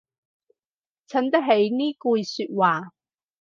[1.09, 2.91] 襯得起呢句說話